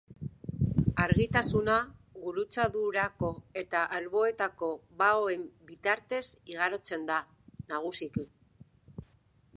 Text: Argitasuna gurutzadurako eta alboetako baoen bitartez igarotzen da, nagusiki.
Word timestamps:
Argitasuna 1.03 1.75
gurutzadurako 2.23 3.29
eta 3.63 3.83
alboetako 3.99 4.71
baoen 5.03 5.47
bitartez 5.69 6.25
igarotzen 6.55 7.09
da, 7.13 7.23
nagusiki. 7.75 8.29